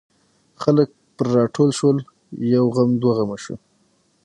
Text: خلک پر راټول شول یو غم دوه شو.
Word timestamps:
خلک 0.61 0.89
پر 1.15 1.25
راټول 1.37 1.69
شول 1.79 1.97
یو 2.53 2.65
غم 2.75 2.89
دوه 3.01 3.23
شو. 3.43 3.55